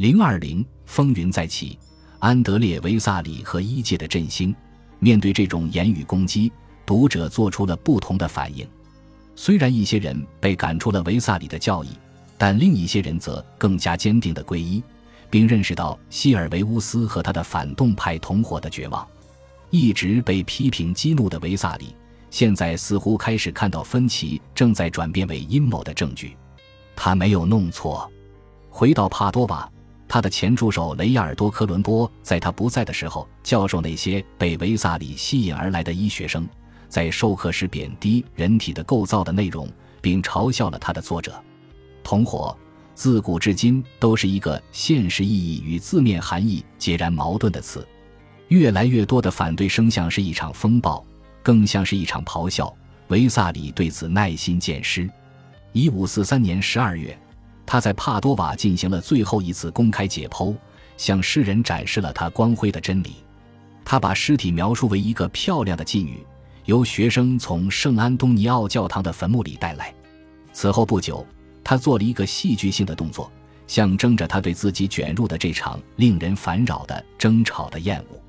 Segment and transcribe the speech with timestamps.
[0.00, 1.78] 零二零风云再起，
[2.20, 4.56] 安德烈·维萨里和一界的振兴。
[4.98, 6.50] 面对这种言语攻击，
[6.86, 8.66] 读者做出了不同的反应。
[9.36, 11.90] 虽然一些人被赶出了维萨里的教义，
[12.38, 14.82] 但另一些人则更加坚定地皈依，
[15.28, 19.06] 并认识到希尔维乌斯和他的反动派同伙的绝望。
[19.68, 21.94] 一直被批评激怒的维萨里，
[22.30, 26.34] 现在似乎开始看到分歧正在转变为阴谋的证据。
[26.96, 28.10] 他没有弄错。
[28.70, 29.70] 回到帕多瓦，
[30.12, 36.48] 他的前助手雷亚尔多·科伦波在他不在的时候教授那些被维萨里吸引而来的医学生，
[36.88, 39.68] 在授课时贬低人体的构造的内容，
[40.00, 41.40] 并嘲笑了他的作者。
[42.02, 42.58] 同伙
[42.92, 47.86] 自古至今都是一个现实意义与字面含义截然矛盾的词。
[48.48, 51.06] 越来越多的反对声像是一场风暴，
[51.40, 52.74] 更像是一场咆哮。
[53.06, 55.08] 维萨里对此耐心渐失。
[55.72, 57.16] 一五四三年十二月，
[57.70, 60.52] 他在帕多瓦进行了最后一次公开解剖，
[60.96, 63.18] 向世人展示了他光辉的真理。
[63.84, 66.26] 他把尸体描述为一个漂亮的妓女，
[66.64, 69.94] 由学生从圣安东尼奥教堂的坟墓里带来。
[70.52, 71.24] 此后不久，
[71.62, 73.30] 他做了一个戏剧性的动作，
[73.68, 78.20] 象征着他对自己卷入的这场令人烦扰的争吵的厌恶。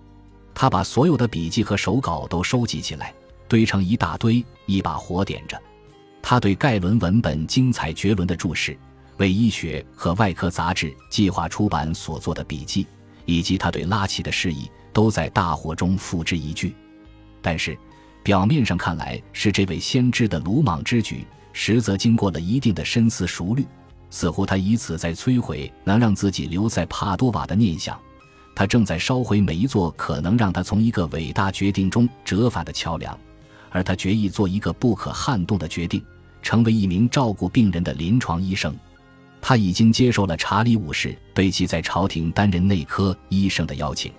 [0.53, 3.11] 他把所有的笔记和手稿都收集起来，
[3.47, 5.59] 堆成一大堆，一把火点着。
[6.21, 8.77] 他对盖伦文本精彩绝伦的注释，
[9.21, 12.87] 为医学和外科杂志计划出版所做的笔记，
[13.25, 16.73] 以及他对拉奇的示意，都在大火中付之一炬。
[17.39, 17.77] 但是，
[18.23, 23.63] 表面上看来是这位先知的鲁莽之举，实则经过了一定的深思熟虑。
[24.09, 27.97] 似乎他以此在摧毁能让自己留在帕多瓦的念想。
[28.55, 33.17] 他正在烧毁每一座可能让他从一个伟大决定中折返的桥梁，
[33.69, 36.03] 而他决意做一个不可撼动的决定，
[36.41, 38.75] 成为一名照顾病人的临床医生。
[39.41, 44.11] 他已经接受了查理五世对其在朝廷担任内科医生的邀请。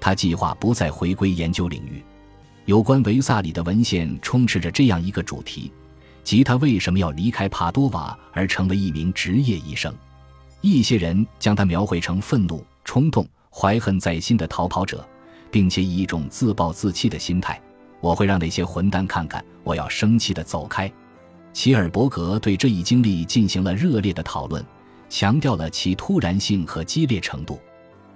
[0.00, 2.02] 他计划不再回归研究领域。
[2.64, 5.72] 有关维萨里的文献充斥着这样一个主题：
[6.24, 9.94] 即他为什么要离开帕多瓦而成为一名职业医生。
[10.60, 13.26] 一些人将他描绘成愤怒、冲动。
[13.58, 15.02] 怀恨在心的逃跑者，
[15.50, 17.58] 并且以一种自暴自弃的心态，
[18.02, 20.92] 我会让那些混蛋看看，我要生气的走开。
[21.56, 24.62] 齐尔伯格对这一经历进行了热烈的讨论，
[25.08, 27.58] 强调了其突然性和激烈程度。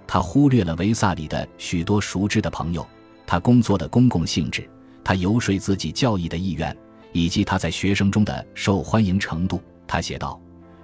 [0.07, 2.87] 他忽略了维萨里的许多熟知的朋友，
[3.27, 4.69] 他工作的公共性质，
[5.03, 6.77] 他游说自己教义的意愿，
[7.13, 9.59] 以及他在学生中的受欢迎程度。
[9.87, 10.39] 他写道：“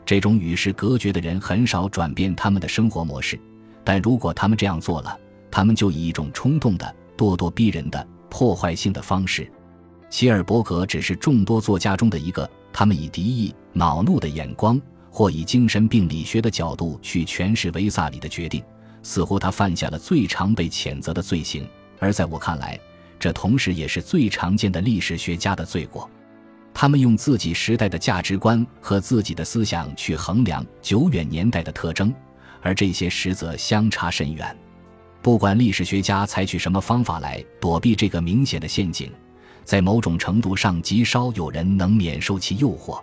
[0.07, 3.39] 这种与世隔绝的人很少转变他们的生活模式。”
[3.85, 5.15] 但如果他们这样做了，
[5.51, 9.47] 他们就以一种冲动的、咄咄逼人的、破坏性的方式。
[10.11, 14.81] 希尔伯格只是众多作家中的一个，他们以敌意、恼怒的眼光，
[15.11, 18.63] 或以精神病理学的角度去诠释维萨里的决定，
[19.03, 21.67] 似乎他犯下了最常被谴责的罪行。
[21.99, 22.79] 而在我看来，
[23.19, 26.09] 这同时也是最常见的历史学家的罪过。
[26.73, 32.15] 他们用自己时代的价值观和自己的思想去衡量久远年代的特征。
[32.63, 34.57] 而这些实则相差甚远。
[35.23, 39.09] 不管历史学家采取什么方法来躲避这个明显的陷阱，
[39.67, 43.03] 在某种程度上极少有人能免受其诱惑。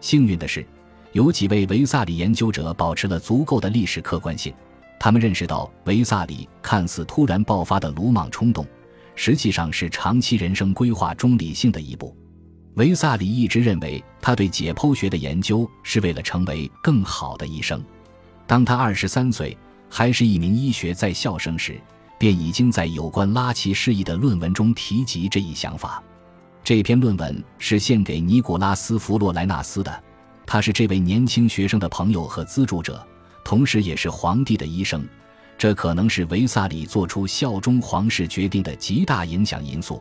[0.00, 0.66] 幸运的是，
[1.12, 4.52] 有几位维萨里研究者保持了足够的历史客观性。
[4.98, 8.66] 他们认识到，维萨里看似突然爆发的鲁莽冲动，
[9.14, 12.16] 实际上是长期人生规划中理性的一步。
[12.74, 17.80] 维萨里一直认为，他对解剖学的研究是为了成为更好的医生。
[18.44, 19.56] 当他二十三岁，
[19.88, 21.80] 还是一名医学在校生时，
[22.22, 26.00] 便已经在有关拉齐示意的论文中提及这一想法。
[26.62, 30.04] 这篇论文是献给尼古拉斯·弗洛莱纳斯的，
[30.46, 33.04] 他是这位年轻学生的朋友和资助者，
[33.42, 35.04] 同时也是皇帝的医生。
[35.58, 40.00] 这可能是维萨里做出效忠皇室决定的极大影响因素。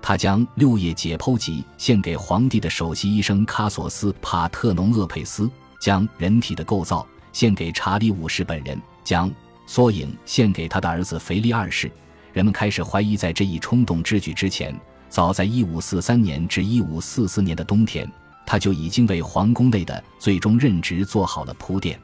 [0.00, 5.46] 他将六页解剖集献给皇帝的首席医生卡索斯·帕特农厄佩斯，
[5.78, 7.06] 将人体的构造。
[7.34, 9.30] 献给查理五世本人，将
[9.70, 11.88] 缩影献给他的儿子腓力二世。
[12.32, 14.74] 人们开始怀疑，在这一冲动之举之前，
[15.08, 18.10] 早在1543年至1544年的冬天，
[18.44, 21.96] 他就已经为皇宫内的最终任职做好了铺垫。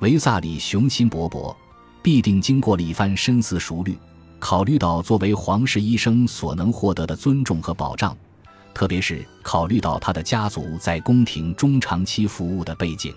[0.00, 1.54] 维萨里雄心勃勃，
[2.02, 3.96] 必定经过了一番深思熟虑，
[4.40, 8.18] 考虑到作为皇室医生所能获得的尊重和保障，
[8.74, 13.14] 特别是考虑到他的家族在宫廷中长期服务的背景。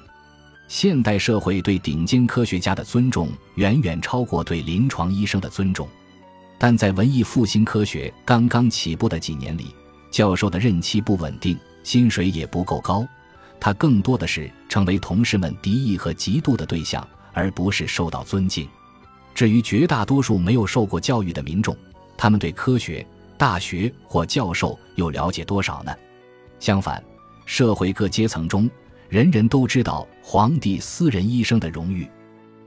[0.69, 5.89] 现代社会对顶尖科学家的尊重远远超过对临床医生的尊重，
[6.59, 9.73] 但在文艺复兴科学刚刚起步的几年里，
[10.11, 13.03] 教授的任期不稳定，薪水也不够高，
[13.59, 18.69] 他更多的是成为同事们敌意和嫉妒的对象，而不是受到尊敬。
[19.33, 21.75] 至于绝大多数没有受过教育的民众，
[22.15, 23.03] 他们对科学、
[23.39, 25.91] 大学或教授又了解多少呢？
[26.59, 27.03] 相反，
[27.47, 28.69] 社会各阶层中，
[29.09, 32.07] 人人都知道皇帝私人医生的荣誉。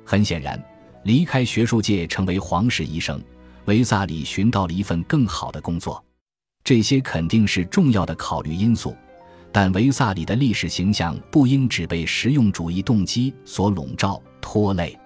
[0.05, 0.61] 很显然，
[1.05, 3.23] 离开学术界成为皇室医生，
[3.67, 6.05] 维萨里寻到了一份更好的工作。
[6.65, 8.97] 这些肯定是重要的考虑因素，
[9.53, 14.99] 但维萨里的历史形象不应只被实用主义动机所笼罩拖累。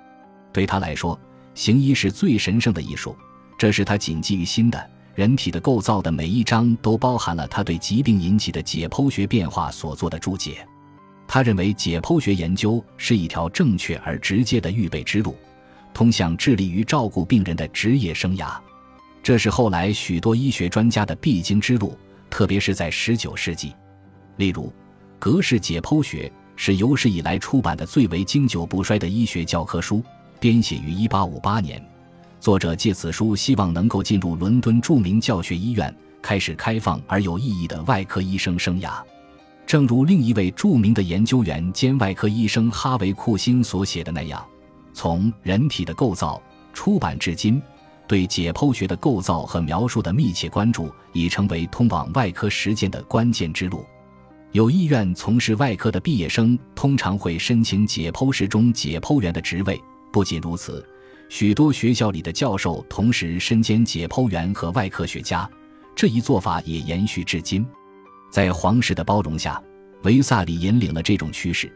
[0.55, 1.19] 对他来说，
[1.55, 3.15] 行医是最神圣的艺术，
[3.59, 4.91] 这是他谨记于心的。
[5.15, 10.67] 人体的构造的每一章都包含了他对疾病引起的解剖学变化所做的注解。
[11.29, 15.37] 他认为解剖学研究是一条正确而直接的预备之路，
[15.93, 18.57] 通向致力于照顾病人的职业生涯。
[19.23, 21.99] 这是后来许多医学专家的必经之路，
[22.31, 23.75] 特别是在19世纪。
[24.37, 24.73] 例如，
[25.19, 30.03] 格式解剖学是有史以来出版的最为经久不衰的医学教科书，
[30.39, 31.85] 编写于1858年。
[32.39, 35.93] 作者借此书希望能够进入伦敦著名教学医院，
[36.23, 39.03] 开始开放而有意义的外科医生生涯。
[39.67, 44.47] 正如另一位著名的研究员兼外科医生哈维·库辛所写的那样
[44.95, 46.41] ：“从人体的构造
[46.73, 47.61] 出版至今。”
[48.07, 53.85] 对解剖学的构造和描述的密切关注，已成为通往外科实践的关键之路。
[54.53, 59.83] 有意愿从事外科的毕业生通常会申请解剖室中解剖员的职位。
[60.13, 60.89] 不仅如此，
[61.29, 65.51] 许多学校里的教授同时身兼解剖员和外科学家。
[65.97, 67.67] 这一做法也延续至今。
[68.31, 69.63] 在皇室的包容下，
[70.03, 71.73] 维萨里引领了这种趋势。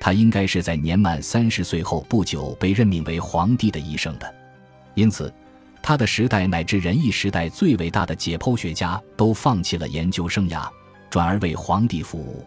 [0.00, 4.34] 他应该是在年满三十岁后不久被任命为皇帝的医生的，
[4.94, 5.32] 因此。
[5.82, 10.68] 他的时代乃至仁义时代最伟大的解剖学家都放弃了研究生涯，
[11.08, 12.44] 转而为皇帝服务。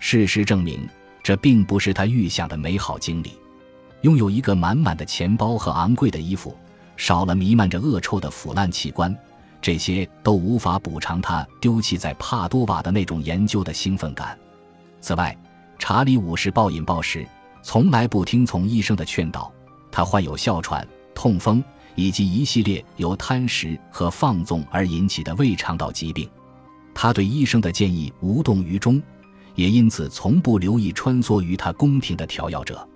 [0.00, 0.88] 事实证明，
[1.22, 3.32] 这并不是他预想的美好经历。
[4.00, 6.56] 拥有一个满满的钱包和昂贵的衣服，
[6.96, 9.14] 少了弥漫着恶臭的腐烂器官，
[9.62, 14.38] 这些都无法补偿他丢弃在帕多瓦的那种研究的兴奋感。
[15.00, 15.34] 此外，
[15.78, 17.26] 查理五世暴饮暴食，
[17.62, 19.50] 从来不听从医生的劝导。
[19.90, 21.64] 他患有哮喘、痛风。
[21.94, 26.26] 以及一系列由贪食和放纵而引起的胃肠道疾病，
[26.94, 28.98] 他对医生的建议无动于衷，
[29.54, 32.88] 也因此从不留意穿梭于他宫廷的调药者。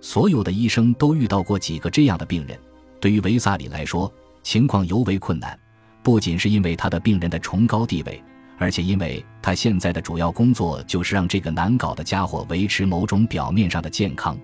[0.00, 2.56] 所有的医生都遇到过几个这样的病人。
[3.00, 4.12] 对于维萨里来说，
[4.44, 5.58] 情况尤为困难，
[6.06, 8.22] 不仅是因为他的病人的崇高地位，
[8.58, 14.38] 而且因为他现在的主要工作就是让这个难搞的家伙维持某种表面上的健康。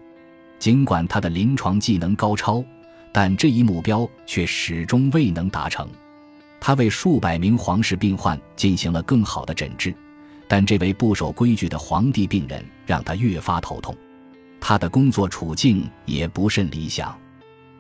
[0.58, 2.64] 尽管他的临床技能高超。
[3.14, 5.86] 但这一目标却始终未能达成。
[6.58, 9.94] 他为数百名皇室病患进行了更好的诊治，
[10.48, 13.94] 但这位不守规矩的皇帝病人让他越发头痛。
[14.58, 17.16] 他的工作处境也不甚理想。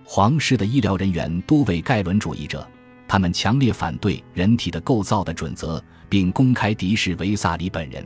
[0.04, 2.68] 皇室的医疗人员多为盖伦主义者，
[3.12, 8.02] 他们强烈反对人体的构造的准则，并公开敌视维萨里本人。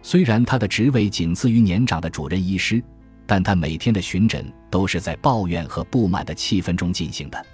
[0.00, 2.82] 虽然他的职位仅次于年长的主任医师。
[3.26, 7.46] 但他每天的巡诊都是在抱怨和不满的气氛中进行的。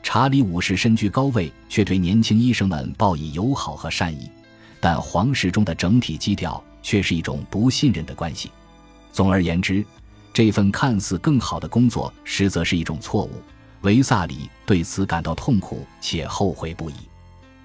[0.00, 4.30] 查理五世身居高位，却对年轻医生们报以友好和善意，
[4.78, 8.52] 但皇室中的整体基调却是一种不信任的关系。
[9.10, 9.82] 总而言之，
[10.34, 13.30] 这份看似更好的工作，实则是一种错误。
[13.86, 16.94] 维萨里对此感到痛苦且后悔不已。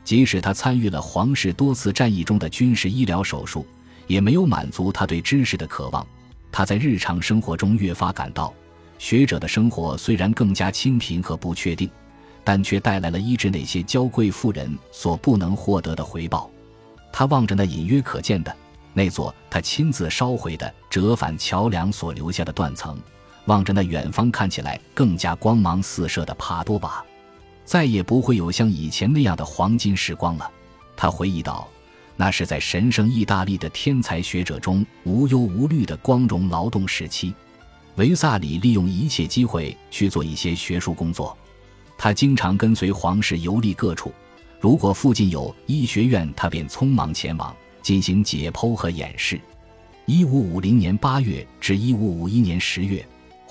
[0.04, 3.66] 即使他参与了皇室多次战役中的军事医疗手术，
[4.06, 6.06] 也没有满足他对知识的渴望。
[6.52, 8.54] 他在日常生活中越发感到，
[9.00, 11.90] 学者的生活虽然更加清贫和不确定，
[12.44, 16.52] 但却带来了医治那些娇贵妇人所不能获得的回报。
[17.12, 18.56] 他望着那隐约可见的
[18.94, 23.00] 那座他亲自烧毁的折返桥梁所留下的断层，
[23.52, 27.04] 望着那远方看起来更加光芒四射的帕多瓦，
[27.66, 30.50] 再也不会有像以前那样的黄金时光了。
[30.96, 31.68] 他回忆道。
[32.18, 37.34] 那是在神圣意大利的天才学者中无忧无虑的光荣劳动时期。
[37.96, 41.36] 维萨里利用一切机会去做一些学术工作，
[41.98, 44.14] 他经常跟随皇室游历各处。
[44.60, 49.42] 如果附近有医学院，他便匆忙前往进行解剖和演示。
[50.06, 53.04] 一五五零年八月至一五五一年十月，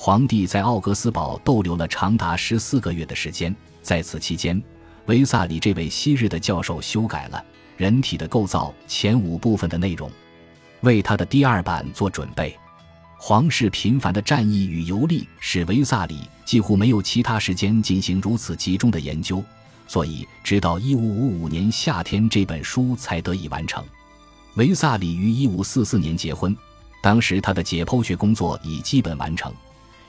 [0.03, 3.55] 皇帝在奥格斯堡逗留了长达十四个月的时间。
[3.83, 4.59] 在此期间，
[5.05, 7.45] 维萨里这位昔日的教授修改了。
[7.77, 10.11] 人体的构造前五部分的内容，
[10.81, 12.57] 为他的第二版做准备。
[13.19, 19.45] 皇室频繁的战役与游历使维萨里几乎没有其他时间进行如此集中的研究，
[19.87, 23.85] 所以直到1555年夏天，这本书才得以完成。
[24.55, 26.57] 维萨里于1544年结婚，
[27.03, 29.53] 当时他的解剖学工作已基本完成。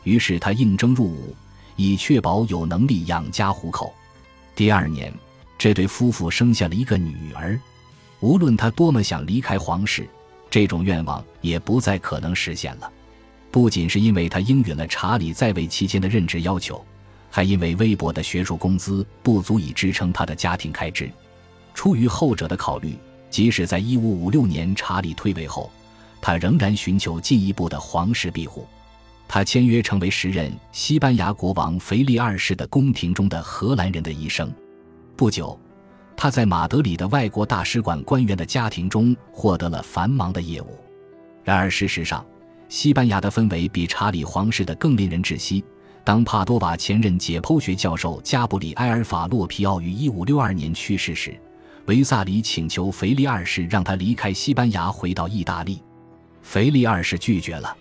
[0.03, 1.35] 于是他应征入伍，
[1.75, 3.93] 以确保有能力养家糊口。
[4.55, 5.13] 第二年，
[5.57, 7.59] 这对夫妇生下了一个女儿。
[8.19, 10.07] 无论他多么想离开皇室，
[10.49, 12.91] 这种愿望也不再可能实现了。
[13.49, 16.83] 不仅是因为他应允了查理在位期间的任职要求，
[17.29, 21.11] 还因为微薄的学术工资不足以支撑他的家庭开支。
[21.73, 22.95] 出于后者的考虑，
[23.29, 25.71] 即使在1556年查理退位后，
[26.21, 28.67] 他仍然寻求进一步的皇室庇护。
[29.33, 34.53] 他签约成为时任西班牙国王腓力二世的宫廷中的荷兰人的医生。
[35.15, 35.57] 不久，
[36.17, 40.77] 他在马德里的外国大使馆官员的家庭中获得了繁忙的业务。
[41.45, 42.25] 然而，事实上，
[42.67, 45.63] 西班牙的氛围比查理皇室的更令人窒息。
[46.03, 51.39] 当帕多瓦前任解剖学教授加布里埃尔·法洛皮奥于1562年去世时，
[51.85, 55.81] 维萨里请求腓力二世让他离开西班牙，回到意大利。
[56.41, 57.77] 腓力二世拒绝了。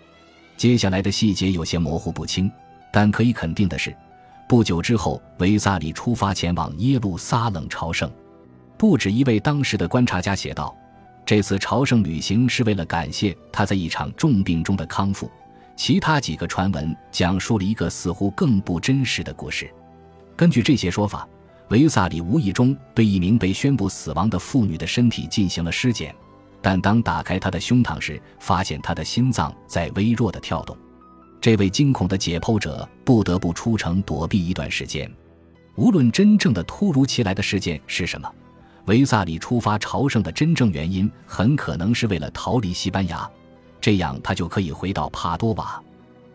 [0.57, 2.51] 接下来的细节有些模糊不清，
[2.91, 3.95] 但可以肯定的是，
[4.47, 8.11] 不久之后，维萨里出发前往耶路撒冷朝圣。
[8.77, 10.75] 不止一位当时的观察家写道
[11.25, 15.29] ：“这次朝圣旅行是为了感谢他在一场重病中的康复。”
[15.77, 19.67] 其他几个传闻讲述了一个似乎更不真实的故事。
[20.35, 21.27] 根据这些说法，
[21.69, 26.13] 维萨里无意中对一名被宣布死亡的妇女的身体进行了尸检。
[26.61, 30.77] 但当打开他的胸膛时，发现他的心脏在微弱的跳动。
[31.39, 35.11] 这位惊恐的解剖者不得不出城躲避一段时间。
[35.75, 38.31] 无论真正的突如其来的事件是什么，
[38.85, 43.27] 维萨里出发朝圣的真正原因很可能是为了逃离西班牙，
[43.79, 45.81] 这样他就可以回到帕多瓦。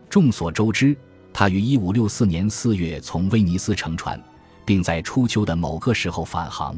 [0.09, 0.97] 众所周知，
[1.31, 4.21] 他于1564年4月从威尼斯乘船，
[4.65, 6.77] 并在初秋的某个时候返航。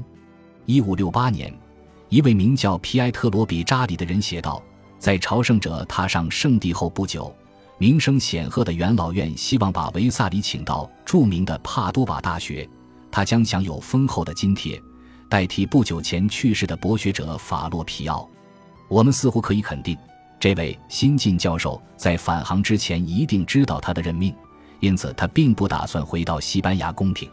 [0.67, 1.53] 1568年。
[2.09, 4.61] 一位名叫皮埃特罗·比扎里的人写道
[4.97, 7.33] ：“在朝圣者踏上圣地后不久，
[7.77, 12.67] 名声显赫的元老院希望把维萨里请到著名的帕多瓦大学，
[13.11, 14.81] 他将享有丰厚的津贴，
[15.29, 18.27] 代替不久前去世的博学者法洛皮奥。
[18.87, 19.95] 我们似乎可以肯定，
[20.39, 24.33] 这位新晋教授在返航之前一定知道他的任命，
[24.79, 27.29] 因此他并不打算回到西班牙宫廷。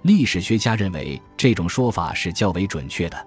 [0.00, 3.26] 历史学家认为这种说法是较为准确的。”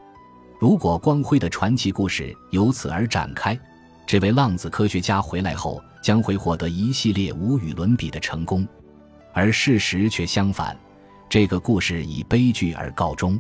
[0.60, 3.58] 如果光辉的传奇故事由此而展开，
[4.06, 8.68] 这位浪子科学家回来后将会获得一系列无与伦比的成功，
[9.32, 10.78] 而事实却相反，
[11.30, 13.40] 这个故事以悲剧而告终。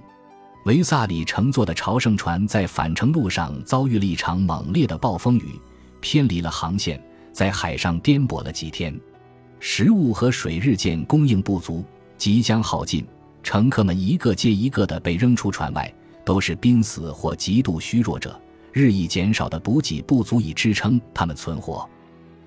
[0.64, 5.60] 维萨里乘坐的朝圣船在返程路上遭遇了一场猛烈的暴风雨，
[6.00, 8.98] 偏离了航线，在海上颠簸了几天，
[9.60, 11.84] 食物和水日渐供应不足，
[12.18, 13.06] 即将耗尽，
[13.44, 15.94] 乘客们一个接一个地被扔出船外。
[16.30, 18.40] 都是濒死或极度虚弱者，
[18.72, 21.90] 日益减少的补给不足以支撑他们存活。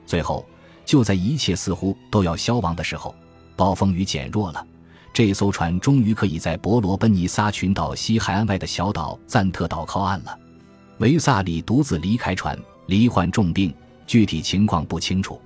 [0.06, 0.46] 最后，
[0.84, 3.12] 就在一切似乎都要消亡的时候，
[3.56, 4.64] 暴风雨减弱了，
[5.12, 10.38] 这艘船终于可以在伯罗奔尼撒群岛西海岸外的小岛赞特岛靠岸了。
[10.98, 13.74] 维萨里独自离开船，罹患重病，
[14.06, 15.40] 具体情况不清楚。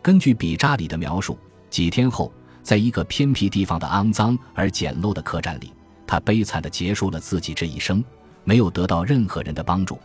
[0.00, 1.36] 根据比扎里的描述，
[1.68, 5.72] 几天后，在一个偏僻地方的肮脏而简陋的客栈里。
[6.06, 8.04] 他悲惨地结束了自己这一生，
[8.44, 9.98] 没有得到任何人的帮助。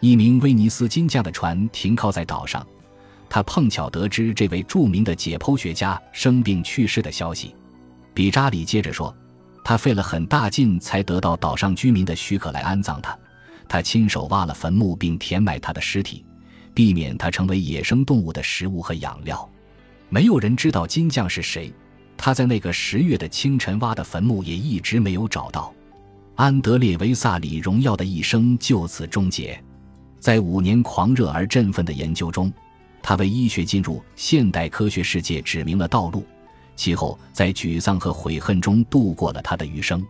[0.00, 2.66] 一名威尼斯金匠的船停靠在岛上，
[3.28, 7.54] 他碰巧得知这位著名的解剖学家生病去世的消息。
[8.14, 9.14] 比扎里接着说
[9.64, 13.16] ：“他费了很大劲才得到岛上居民的许可来安葬他。
[13.68, 16.24] 他亲手挖了坟墓并填埋他的尸体，
[16.74, 19.48] 避免他成为野生动物的食物和养料。
[20.08, 21.72] 没有人知道金匠是谁。”
[22.22, 25.72] 他在那个十月的清晨挖的坟墓也一直没有找到，
[26.34, 29.58] 安德烈·维萨里荣耀的一生就此终结。
[30.18, 32.52] 在五年狂热而振奋的研究中，
[33.02, 36.22] 他为医学进入现代科学世界指明了道路。
[36.76, 40.06] 其后，在沮丧和悔恨中度过了他的余生。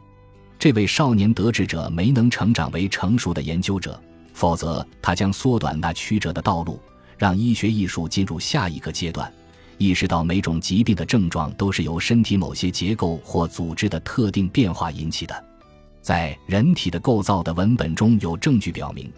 [0.58, 4.02] 这位少年得志者没能成长为成熟的研究者，
[4.34, 6.80] 否则他将缩短那曲折的道路，
[7.16, 9.32] 让医学艺术进入下一个阶段。
[9.80, 15.44] 意识到每种疾病的症状都是由身体某些结构或组织的特定变化引起的，
[16.02, 19.10] 在人体的构造的文本中有证据表明，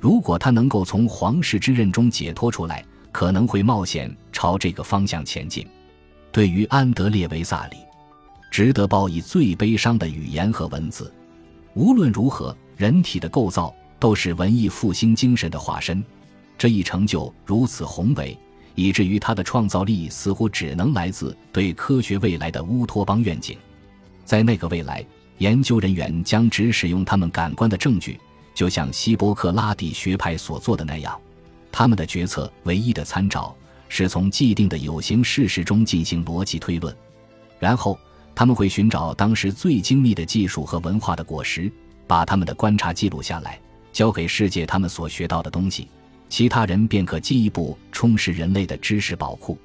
[0.00, 5.64] 如果他能够从皇室之任中解脱出来，可能会冒险朝这个方向前进。
[6.32, 7.76] 对于安德烈·维萨里，
[8.50, 11.14] 值得报以最悲伤的语言和文字。
[11.74, 16.04] 无论如何，人体的构造都是文艺复兴精神的化身，
[16.58, 18.36] 这一成就如此宏伟。
[18.78, 23.58] 以至于他的创造力似乎只能来自对科学未来的乌托邦愿景，
[24.24, 25.04] 在那个未来，
[25.38, 28.16] 研究人员将只使用他们感官的证据，
[28.54, 31.20] 就像希波克拉底学派所做的那样，
[31.72, 33.52] 他们的决策唯一的参照
[33.88, 36.96] 是从既定的有形事实中进行逻辑推论，
[37.58, 37.98] 然后
[38.32, 41.68] 他们会寻找当时最精密的技术和文化的果实，
[42.06, 43.58] 把他们的观察记录下来，
[43.92, 45.88] 交给世界他们所学到的东西，
[46.28, 49.58] 其他人便可进一步充实人类的知识宝库。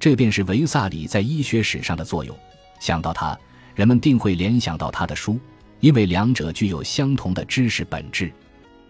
[0.00, 2.36] 这便是维萨里在医学史上的作用。
[2.80, 3.38] 想到他，
[3.74, 5.38] 人们定会联想到他的书，
[5.80, 8.32] 因为两者具有相同的知识本质。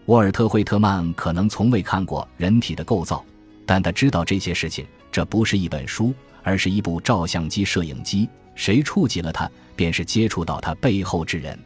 [0.05, 3.23] 沃尔特·惠特曼可能从未看过人体的构造。
[3.65, 8.27] 但他知道这些事情，这不是一本书，而是一部照相机、摄影机。
[8.55, 11.57] 谁触及了它，便是接触到它背后之人。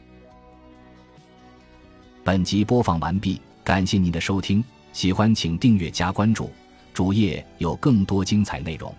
[2.24, 6.50] 本集播放完毕，感谢您的收听，喜欢请订阅加关注，
[6.94, 8.96] 主页有更多精彩内容。